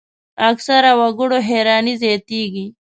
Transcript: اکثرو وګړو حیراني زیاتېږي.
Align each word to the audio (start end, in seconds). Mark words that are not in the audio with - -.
اکثرو 0.49 0.91
وګړو 0.99 1.37
حیراني 1.47 1.93
زیاتېږي. 2.03 2.65